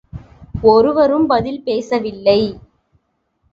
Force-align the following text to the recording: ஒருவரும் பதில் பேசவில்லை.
ஒருவரும் 0.61 1.27
பதில் 1.27 1.61
பேசவில்லை. 1.63 2.39